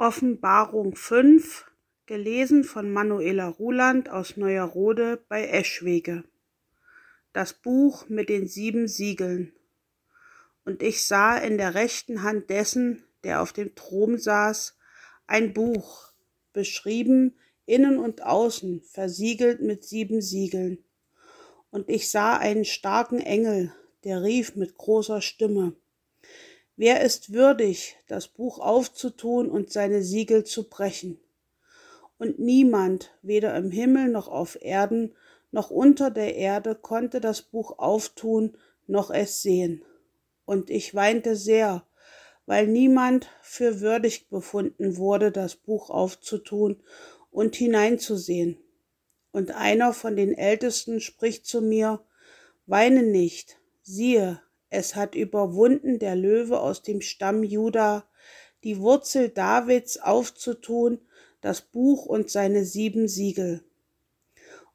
Offenbarung 0.00 0.96
5, 0.96 1.66
gelesen 2.06 2.64
von 2.64 2.90
Manuela 2.90 3.48
Ruland 3.48 4.08
aus 4.08 4.38
Neuerode 4.38 5.22
bei 5.28 5.46
Eschwege. 5.46 6.24
Das 7.34 7.52
Buch 7.52 8.08
mit 8.08 8.30
den 8.30 8.48
sieben 8.48 8.88
Siegeln. 8.88 9.52
Und 10.64 10.82
ich 10.82 11.04
sah 11.04 11.36
in 11.36 11.58
der 11.58 11.74
rechten 11.74 12.22
Hand 12.22 12.48
dessen, 12.48 13.04
der 13.24 13.42
auf 13.42 13.52
dem 13.52 13.74
Thron 13.74 14.16
saß, 14.16 14.78
ein 15.26 15.52
Buch, 15.52 16.14
beschrieben 16.54 17.36
innen 17.66 17.98
und 17.98 18.22
außen, 18.22 18.80
versiegelt 18.80 19.60
mit 19.60 19.84
sieben 19.84 20.22
Siegeln. 20.22 20.82
Und 21.70 21.90
ich 21.90 22.10
sah 22.10 22.38
einen 22.38 22.64
starken 22.64 23.20
Engel, 23.20 23.74
der 24.04 24.22
rief 24.22 24.56
mit 24.56 24.78
großer 24.78 25.20
Stimme, 25.20 25.76
Wer 26.82 27.02
ist 27.02 27.34
würdig, 27.34 27.98
das 28.08 28.26
Buch 28.26 28.58
aufzutun 28.58 29.50
und 29.50 29.70
seine 29.70 30.02
Siegel 30.02 30.44
zu 30.44 30.66
brechen? 30.66 31.20
Und 32.16 32.38
niemand, 32.38 33.10
weder 33.20 33.54
im 33.54 33.70
Himmel 33.70 34.08
noch 34.08 34.28
auf 34.28 34.56
Erden 34.62 35.14
noch 35.50 35.70
unter 35.70 36.10
der 36.10 36.36
Erde, 36.36 36.74
konnte 36.74 37.20
das 37.20 37.42
Buch 37.42 37.78
auftun 37.78 38.56
noch 38.86 39.10
es 39.10 39.42
sehen. 39.42 39.84
Und 40.46 40.70
ich 40.70 40.94
weinte 40.94 41.36
sehr, 41.36 41.84
weil 42.46 42.66
niemand 42.66 43.28
für 43.42 43.82
würdig 43.82 44.30
befunden 44.30 44.96
wurde, 44.96 45.32
das 45.32 45.56
Buch 45.56 45.90
aufzutun 45.90 46.82
und 47.30 47.56
hineinzusehen. 47.56 48.56
Und 49.32 49.50
einer 49.50 49.92
von 49.92 50.16
den 50.16 50.32
Ältesten 50.32 51.02
spricht 51.02 51.44
zu 51.44 51.60
mir, 51.60 52.00
Weine 52.64 53.02
nicht, 53.02 53.58
siehe, 53.82 54.40
es 54.70 54.94
hat 54.94 55.16
überwunden 55.16 55.98
der 55.98 56.14
Löwe 56.14 56.60
aus 56.60 56.82
dem 56.82 57.00
Stamm 57.00 57.42
Juda, 57.42 58.08
die 58.62 58.78
Wurzel 58.78 59.28
Davids 59.28 59.98
aufzutun, 59.98 61.00
das 61.40 61.60
Buch 61.60 62.06
und 62.06 62.30
seine 62.30 62.64
sieben 62.64 63.08
Siegel. 63.08 63.64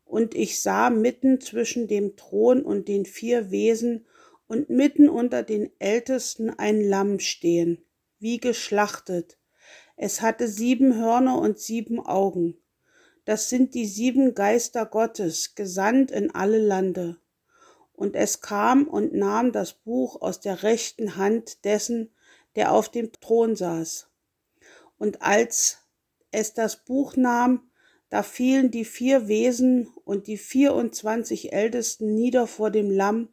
Und 0.04 0.36
ich 0.36 0.62
sah 0.62 0.90
mitten 0.90 1.40
zwischen 1.40 1.88
dem 1.88 2.16
Thron 2.16 2.64
und 2.64 2.88
den 2.88 3.06
vier 3.06 3.52
Wesen 3.52 4.06
und 4.48 4.70
mitten 4.70 5.10
unter 5.10 5.44
den 5.44 5.72
Ältesten 5.80 6.50
ein 6.50 6.82
Lamm 6.82 7.20
stehen, 7.20 7.84
wie 8.20 8.40
geschlachtet. 8.40 9.38
Es 9.96 10.22
hatte 10.22 10.48
sieben 10.48 10.98
Hörner 10.98 11.40
und 11.40 11.58
sieben 11.58 12.00
Augen. 12.00 12.58
Das 13.24 13.50
sind 13.50 13.74
die 13.74 13.86
sieben 13.86 14.36
Geister 14.36 14.86
Gottes, 14.86 15.56
gesandt 15.56 16.12
in 16.12 16.32
alle 16.32 16.60
Lande. 16.60 17.18
Und 17.96 18.16
es 18.16 18.42
kam 18.42 18.88
und 18.88 19.14
nahm 19.14 19.52
das 19.52 19.74
Buch 19.74 20.22
aus 20.22 20.42
der 20.42 20.64
rechten 20.64 21.16
Hand 21.16 21.64
dessen, 21.64 22.14
der 22.56 22.74
auf 22.74 22.90
dem 22.90 23.12
Thron 23.14 23.56
saß. 23.56 24.10
Und 24.98 25.22
als 25.22 25.80
es 26.32 26.54
das 26.54 26.84
Buch 26.84 27.16
nahm, 27.16 27.70
da 28.10 28.22
fielen 28.22 28.70
die 28.70 28.86
vier 28.86 29.28
Wesen 29.28 29.88
und 30.04 30.28
die 30.28 30.38
vierundzwanzig 30.38 31.54
Ältesten 31.54 32.14
nieder 32.14 32.48
vor 32.48 32.70
dem 32.70 32.92
Lamm, 32.92 33.30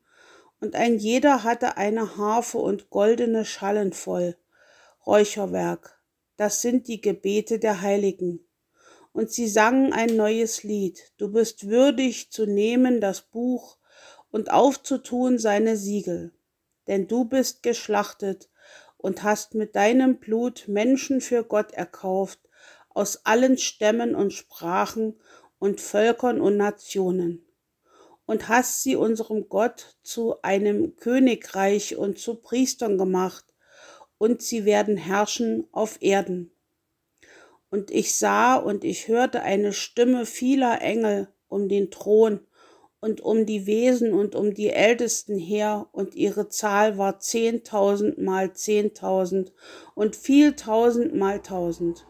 und 0.60 0.76
ein 0.76 0.96
jeder 0.96 1.42
hatte 1.42 1.76
eine 1.76 2.16
Harfe 2.16 2.58
und 2.58 2.88
goldene 2.88 3.44
Schallen 3.44 3.92
voll, 3.92 4.36
Räucherwerk, 5.04 6.00
das 6.36 6.62
sind 6.62 6.86
die 6.86 7.00
Gebete 7.00 7.58
der 7.58 7.80
Heiligen. 7.80 8.46
Und 9.12 9.32
sie 9.32 9.48
sangen 9.48 9.92
ein 9.92 10.16
neues 10.16 10.62
Lied, 10.62 11.12
du 11.16 11.32
bist 11.32 11.68
würdig 11.68 12.30
zu 12.30 12.46
nehmen 12.46 13.00
das 13.00 13.22
Buch 13.22 13.76
und 14.32 14.50
aufzutun 14.50 15.38
seine 15.38 15.76
Siegel. 15.76 16.32
Denn 16.88 17.06
du 17.06 17.24
bist 17.24 17.62
geschlachtet 17.62 18.50
und 18.96 19.22
hast 19.22 19.54
mit 19.54 19.76
deinem 19.76 20.18
Blut 20.18 20.66
Menschen 20.66 21.20
für 21.20 21.44
Gott 21.44 21.72
erkauft, 21.72 22.40
aus 22.88 23.24
allen 23.24 23.58
Stämmen 23.58 24.14
und 24.16 24.32
Sprachen 24.32 25.20
und 25.58 25.80
Völkern 25.80 26.40
und 26.40 26.56
Nationen, 26.56 27.46
und 28.26 28.48
hast 28.48 28.82
sie 28.82 28.96
unserem 28.96 29.48
Gott 29.48 29.96
zu 30.02 30.42
einem 30.42 30.96
Königreich 30.96 31.96
und 31.96 32.18
zu 32.18 32.34
Priestern 32.34 32.98
gemacht, 32.98 33.44
und 34.18 34.42
sie 34.42 34.64
werden 34.64 34.96
herrschen 34.96 35.66
auf 35.72 36.00
Erden. 36.00 36.52
Und 37.70 37.90
ich 37.90 38.14
sah 38.14 38.56
und 38.56 38.84
ich 38.84 39.08
hörte 39.08 39.42
eine 39.42 39.72
Stimme 39.72 40.26
vieler 40.26 40.80
Engel 40.82 41.28
um 41.48 41.68
den 41.68 41.90
Thron 41.90 42.40
und 43.02 43.20
um 43.20 43.46
die 43.46 43.66
Wesen 43.66 44.14
und 44.14 44.36
um 44.36 44.54
die 44.54 44.70
Ältesten 44.70 45.36
her, 45.36 45.88
und 45.90 46.14
ihre 46.14 46.48
Zahl 46.48 46.98
war 46.98 47.18
zehntausend 47.18 48.18
mal 48.18 48.52
zehntausend 48.52 49.52
und 49.96 50.14
vieltausend 50.14 51.12
mal 51.12 51.42
tausend. 51.42 52.06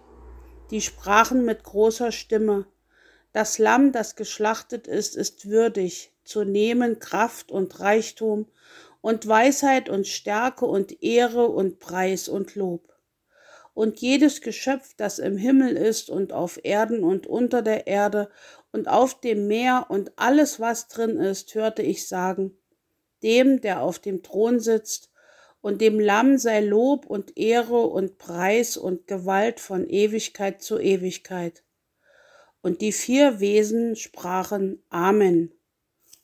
Die 0.70 0.82
sprachen 0.82 1.46
mit 1.46 1.64
großer 1.64 2.12
Stimme, 2.12 2.66
das 3.32 3.58
Lamm, 3.58 3.92
das 3.92 4.16
geschlachtet 4.16 4.86
ist, 4.86 5.16
ist 5.16 5.48
würdig, 5.48 6.12
zu 6.24 6.44
nehmen 6.44 6.98
Kraft 6.98 7.50
und 7.50 7.80
Reichtum 7.80 8.46
und 9.00 9.26
Weisheit 9.26 9.88
und 9.88 10.06
Stärke 10.06 10.66
und 10.66 11.02
Ehre 11.02 11.48
und 11.48 11.78
Preis 11.78 12.28
und 12.28 12.54
Lob 12.54 12.91
und 13.74 14.00
jedes 14.00 14.40
Geschöpf, 14.40 14.94
das 14.96 15.18
im 15.18 15.36
Himmel 15.36 15.76
ist 15.76 16.10
und 16.10 16.32
auf 16.32 16.60
Erden 16.62 17.04
und 17.04 17.26
unter 17.26 17.62
der 17.62 17.86
Erde 17.86 18.28
und 18.70 18.88
auf 18.88 19.20
dem 19.20 19.46
Meer 19.46 19.86
und 19.88 20.12
alles, 20.16 20.60
was 20.60 20.88
drin 20.88 21.16
ist, 21.18 21.54
hörte 21.54 21.82
ich 21.82 22.08
sagen, 22.08 22.56
dem, 23.22 23.60
der 23.60 23.82
auf 23.82 23.98
dem 23.98 24.22
Thron 24.22 24.60
sitzt, 24.60 25.12
und 25.62 25.80
dem 25.80 26.00
Lamm 26.00 26.38
sei 26.38 26.60
Lob 26.60 27.06
und 27.06 27.38
Ehre 27.38 27.86
und 27.86 28.18
Preis 28.18 28.76
und 28.76 29.06
Gewalt 29.06 29.60
von 29.60 29.88
Ewigkeit 29.88 30.60
zu 30.60 30.78
Ewigkeit. 30.78 31.62
Und 32.62 32.80
die 32.80 32.92
vier 32.92 33.38
Wesen 33.38 33.96
sprachen 33.96 34.82
Amen. 34.90 35.52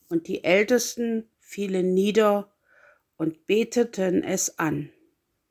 Und 0.09 0.27
die 0.27 0.43
Ältesten 0.43 1.31
fielen 1.39 1.95
nieder 1.95 2.53
und 3.17 3.47
beteten 3.47 4.25
es 4.25 4.59
an. 4.59 4.91